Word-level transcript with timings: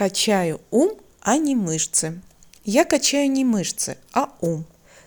Качаю 0.00 0.62
ум, 0.70 0.92
а 1.20 1.36
не 1.36 1.54
мышцы. 1.54 2.22
Я 2.64 2.86
качаю 2.86 3.30
не 3.30 3.44
мышцы, 3.44 3.98
а 4.14 4.30
ум. 4.40 4.64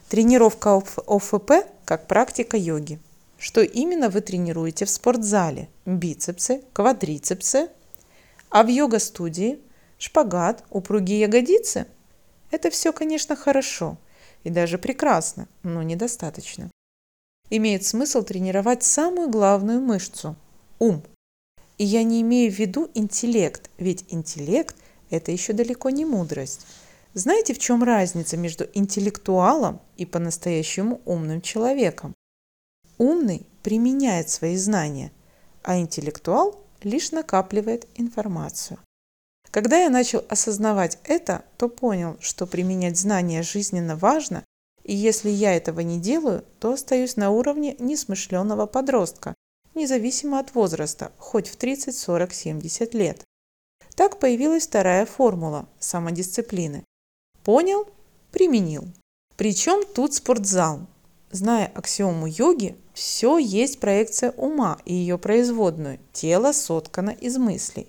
Тренировка 0.08 0.76
ОФП 1.08 1.52
как 1.84 2.06
практика 2.06 2.58
йоги. 2.58 3.00
Что 3.40 3.62
именно 3.62 4.10
вы 4.10 4.22
тренируете 4.22 4.86
в 4.86 4.92
спортзале? 4.92 5.68
Бицепсы, 5.88 6.62
квадрицепсы. 6.74 7.70
А 8.52 8.62
в 8.62 8.68
йога-студии 8.68 9.60
шпагат, 9.98 10.64
упругие 10.70 11.22
ягодицы? 11.22 11.88
Это 12.52 12.70
все, 12.70 12.94
конечно, 12.94 13.36
хорошо 13.36 13.98
и 14.44 14.52
даже 14.52 14.78
прекрасно, 14.78 15.48
но 15.64 15.82
недостаточно. 15.82 16.70
Имеет 17.50 17.84
смысл 17.84 18.22
тренировать 18.22 18.84
самую 18.84 19.28
главную 19.28 19.82
мышцу– 19.82 20.36
ум. 20.78 21.02
И 21.78 21.84
я 21.84 22.04
не 22.04 22.22
имею 22.22 22.52
в 22.52 22.58
виду 22.58 22.90
интеллект, 22.94 23.70
ведь 23.78 24.06
интеллект– 24.10 24.76
это 25.10 25.32
еще 25.32 25.54
далеко 25.54 25.90
не 25.90 26.06
мудрость. 26.06 26.66
Знаете, 27.14 27.54
в 27.54 27.60
чем 27.60 27.84
разница 27.84 28.38
между 28.38 28.68
интеллектуалом 28.74 29.82
и 29.98 30.06
по-настоящему 30.06 31.02
умным 31.06 31.42
человеком? 31.42 32.14
Умный 32.98 33.46
применяет 33.62 34.30
свои 34.30 34.56
знания, 34.56 35.12
а 35.62 35.78
интеллектуал 35.78 36.60
лишь 36.82 37.12
накапливает 37.12 37.88
информацию. 37.96 38.80
Когда 39.52 39.78
я 39.78 39.90
начал 39.90 40.26
осознавать 40.30 40.98
это, 41.04 41.46
то 41.58 41.70
понял, 41.70 42.18
что 42.20 42.48
применять 42.48 42.98
знания 42.98 43.44
жизненно 43.44 43.96
важно, 43.96 44.44
и 44.84 44.96
если 44.96 45.30
я 45.30 45.56
этого 45.56 45.82
не 45.82 46.00
делаю, 46.00 46.44
то 46.60 46.74
остаюсь 46.74 47.16
на 47.16 47.30
уровне 47.30 47.76
несмышленного 47.80 48.66
подростка, 48.66 49.36
независимо 49.76 50.40
от 50.40 50.56
возраста, 50.56 51.12
хоть 51.18 51.48
в 51.48 51.56
30, 51.56 51.96
40, 51.98 52.34
70 52.34 52.94
лет. 52.94 53.24
Так 53.96 54.20
появилась 54.20 54.68
вторая 54.68 55.06
формула 55.06 55.68
самодисциплины. 55.80 56.84
Понял? 57.44 57.88
Применил. 58.32 58.86
Причем 59.38 59.84
тут 59.94 60.14
спортзал. 60.14 60.82
Зная 61.32 61.72
аксиому 61.74 62.28
йоги, 62.28 62.76
все 62.94 63.38
есть 63.38 63.80
проекция 63.80 64.32
ума 64.32 64.78
и 64.86 64.94
ее 64.94 65.18
производную. 65.18 66.00
Тело 66.12 66.52
соткано 66.52 67.10
из 67.10 67.38
мыслей. 67.38 67.88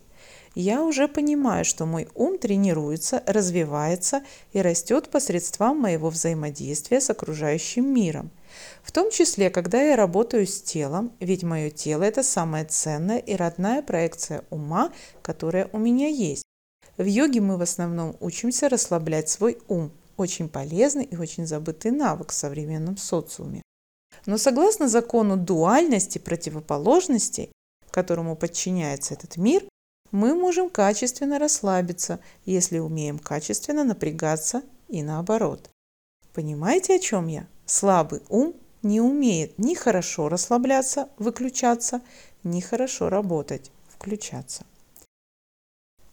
Я 0.55 0.85
уже 0.85 1.09
понимаю, 1.09 1.65
что 1.65 1.85
мой 1.85 2.09
ум 2.15 2.39
тренируется, 2.39 3.23
развивается 3.27 4.23
и 4.53 4.63
растет 4.63 5.11
посредством 5.11 5.79
моего 5.79 6.11
взаимодействия 6.11 7.01
с 7.01 7.11
окружающим 7.11 7.93
миром. 7.93 8.31
В 8.83 8.93
том 8.93 9.11
числе, 9.11 9.51
когда 9.51 9.83
я 9.83 9.97
работаю 9.97 10.47
с 10.47 10.61
телом, 10.61 11.13
ведь 11.21 11.43
мое 11.43 11.71
тело– 11.71 12.03
это 12.05 12.23
самая 12.23 12.65
ценная 12.65 13.19
и 13.19 13.35
родная 13.35 13.83
проекция 13.83 14.45
ума, 14.51 14.93
которая 15.23 15.69
у 15.73 15.79
меня 15.79 16.09
есть. 16.09 16.45
В 16.97 17.05
йоге 17.05 17.41
мы 17.41 17.57
в 17.57 17.63
основном 17.63 18.17
учимся 18.21 18.69
расслаблять 18.69 19.29
свой 19.29 19.59
ум. 19.69 19.91
Очень 20.17 20.49
полезный 20.49 21.05
и 21.05 21.17
очень 21.17 21.47
забытый 21.47 21.91
навык 21.91 22.31
в 22.31 22.35
современном 22.35 22.97
социуме. 22.97 23.63
Но 24.27 24.39
согласно 24.39 24.89
закону 24.89 25.37
дуальности 25.37 26.19
противоположностей, 26.19 27.51
которому 27.91 28.37
подчиняется 28.37 29.15
этот 29.15 29.37
мир, 29.37 29.65
мы 30.13 30.35
можем 30.35 30.71
качественно 30.71 31.41
расслабиться, 31.41 32.21
если 32.45 32.79
умеем 32.79 33.19
качественно 33.19 33.83
напрягаться 33.83 34.63
и 34.89 35.03
наоборот. 35.03 35.69
Понимаете, 36.35 36.97
о 36.97 36.99
чем 36.99 37.29
я? 37.29 37.47
Слабый 37.65 38.21
ум 38.29 38.55
не 38.83 39.01
умеет 39.01 39.57
ни 39.57 39.75
хорошо 39.75 40.29
расслабляться, 40.29 41.09
выключаться, 41.17 42.03
ни 42.43 42.61
хорошо 42.61 43.09
работать, 43.09 43.71
включаться. 43.89 44.67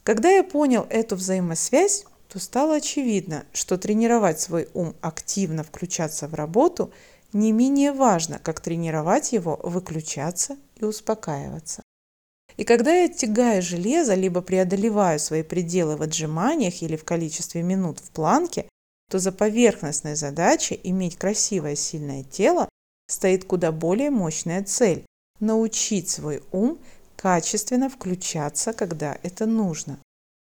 Когда 0.03 0.29
я 0.29 0.43
понял 0.43 0.85
эту 0.89 1.15
взаимосвязь, 1.15 2.05
то 2.27 2.39
стало 2.39 2.75
очевидно, 2.75 3.45
что 3.51 3.77
тренировать 3.77 4.39
свой 4.39 4.69
ум 4.73 4.95
активно 5.01 5.63
включаться 5.63 6.27
в 6.27 6.35
работу 6.35 6.93
не 7.33 7.51
менее 7.51 7.91
важно, 7.91 8.39
как 8.39 8.61
тренировать 8.61 9.33
его 9.33 9.59
выключаться 9.63 10.55
и 10.75 10.85
успокаиваться. 10.85 11.81
И 12.57 12.63
когда 12.63 12.93
я 12.93 13.09
тягаю 13.09 13.61
железо, 13.61 14.13
либо 14.13 14.41
преодолеваю 14.41 15.19
свои 15.19 15.41
пределы 15.41 15.97
в 15.97 16.03
отжиманиях 16.03 16.83
или 16.83 16.95
в 16.95 17.03
количестве 17.03 17.63
минут 17.63 17.99
в 17.99 18.11
планке, 18.11 18.67
то 19.11 19.19
за 19.19 19.33
поверхностной 19.33 20.15
задачей 20.15 20.79
иметь 20.85 21.17
красивое 21.17 21.75
сильное 21.75 22.23
тело 22.23 22.69
стоит 23.09 23.43
куда 23.43 23.73
более 23.73 24.09
мощная 24.09 24.63
цель– 24.63 25.05
научить 25.41 26.09
свой 26.09 26.41
ум 26.53 26.79
качественно 27.17 27.89
включаться, 27.89 28.71
когда 28.71 29.17
это 29.21 29.45
нужно. 29.45 29.99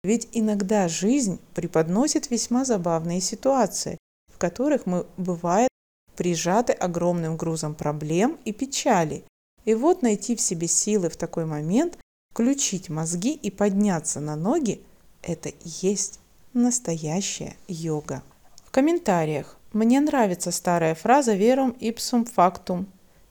Ведь 0.03 0.28
иногда 0.34 0.88
жизнь 0.88 1.40
преподносит 1.56 2.30
весьма 2.30 2.63
забавные 2.63 3.22
ситуации, 3.22 3.97
в 4.31 4.38
которых 4.38 4.86
мы, 4.86 5.08
бывает, 5.18 5.69
прижаты 6.16 6.74
огромным 6.74 7.38
грузом 7.38 7.74
проблем 7.74 8.38
и 8.46 8.53
печали. 8.53 9.24
И 9.66 9.74
вот 9.74 10.03
найти 10.03 10.36
в 10.36 10.42
себе 10.42 10.68
силы 10.68 11.09
в 11.09 11.18
такой 11.18 11.46
момент, 11.46 11.97
включить 12.31 12.90
мозги 12.90 13.34
и 13.34 13.50
подняться 13.50 14.19
на 14.19 14.36
ноги– 14.36 14.84
это 15.24 15.50
и 15.50 15.69
есть 15.81 16.19
настоящая 16.53 17.56
йога. 17.68 18.22
Комментариях 18.73 19.56
мне 19.72 20.00
нравится 20.00 20.50
старая 20.50 20.95
фраза 20.95 21.35
«verum 21.35 21.78
ipsum 21.78 22.28
factum». 22.28 22.85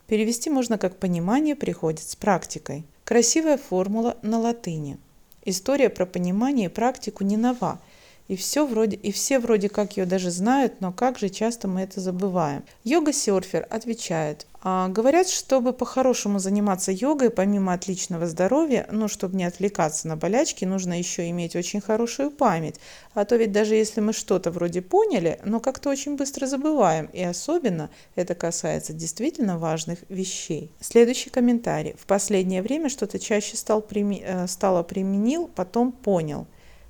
Перевести 0.07 0.51
можно 0.51 0.79
как 0.79 1.01
«понимание 1.01 1.57
приходит 1.57 2.09
с 2.09 2.15
практикой». 2.15 2.85
Красивая 3.03 3.59
формула 3.59 4.17
на 4.23 4.39
латыни. 4.39 4.99
История 5.45 5.91
про 5.91 6.07
понимание 6.07 6.67
и 6.67 6.73
практику 6.73 7.25
не 7.25 7.37
нова. 7.37 7.81
И, 8.29 8.37
все 8.37 8.65
вроде, 8.65 8.95
и 8.95 9.11
все 9.11 9.41
вроде 9.41 9.69
как 9.69 9.97
ее 9.97 10.07
даже 10.07 10.31
знают, 10.31 10.81
но 10.81 10.93
как 10.93 11.19
же 11.19 11.29
часто 11.29 11.67
мы 11.67 11.81
это 11.81 12.01
забываем. 12.01 12.63
Йога-серфер 12.85 13.67
отвечает, 13.69 14.47
говорят, 14.63 15.29
чтобы 15.29 15.73
по-хорошему 15.73 16.39
заниматься 16.39 16.93
йогой, 16.93 17.31
помимо 17.31 17.73
отличного 17.73 18.29
здоровья, 18.29 18.87
ну, 18.93 19.09
чтобы 19.09 19.37
не 19.37 19.45
отвлекаться 19.45 20.07
на 20.07 20.17
болячки, 20.17 20.65
нужно 20.65 20.97
еще 20.97 21.29
иметь 21.31 21.57
очень 21.57 21.81
хорошую 21.81 22.31
память. 22.31 22.77
А 23.15 23.25
то 23.25 23.35
ведь 23.35 23.51
даже 23.51 23.75
если 23.75 24.01
мы 24.01 24.13
что-то 24.13 24.53
вроде 24.53 24.81
поняли, 24.81 25.41
но 25.45 25.59
как-то 25.59 25.91
очень 25.91 26.17
быстро 26.17 26.47
забываем. 26.47 27.07
И 27.13 27.25
особенно 27.25 27.91
это 28.15 28.37
касается 28.37 28.93
действительно 28.93 29.59
важных 29.59 29.99
вещей. 30.09 30.71
Следующий 30.81 31.31
комментарий. 31.31 31.97
В 31.99 32.07
последнее 32.07 32.63
время 32.63 32.89
что-то 32.89 33.19
чаще 33.19 33.57
стал, 33.57 33.85
э, 33.91 34.47
стало 34.47 34.85
применил, 34.85 35.51
потом 35.53 35.91
понял. 35.91 36.47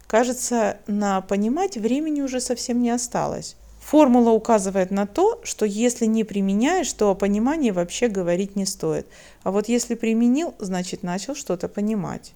Кажется, 0.06 0.76
на 0.86 1.22
понимать 1.22 1.78
времени 1.78 2.20
уже 2.20 2.40
совсем 2.40 2.82
не 2.82 2.90
осталось. 2.90 3.56
Формула 3.82 4.30
указывает 4.30 4.92
на 4.92 5.06
то, 5.06 5.40
что 5.42 5.66
если 5.66 6.06
не 6.06 6.22
применяешь, 6.22 6.92
то 6.92 7.10
о 7.10 7.14
понимании 7.16 7.72
вообще 7.72 8.06
говорить 8.06 8.54
не 8.54 8.64
стоит. 8.64 9.06
А 9.42 9.50
вот 9.50 9.68
если 9.68 9.96
применил, 9.96 10.54
значит 10.60 11.02
начал 11.02 11.34
что-то 11.34 11.68
понимать. 11.68 12.32